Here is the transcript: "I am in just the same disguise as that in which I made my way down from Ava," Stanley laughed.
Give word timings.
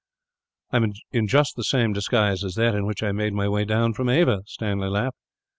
"I 0.71 0.77
am 0.77 0.93
in 1.11 1.27
just 1.27 1.55
the 1.55 1.63
same 1.63 1.93
disguise 1.93 2.43
as 2.43 2.55
that 2.55 2.73
in 2.73 2.87
which 2.87 3.03
I 3.03 3.11
made 3.11 3.33
my 3.33 3.47
way 3.47 3.65
down 3.65 3.93
from 3.93 4.09
Ava," 4.09 4.41
Stanley 4.47 4.89
laughed. 4.89 5.19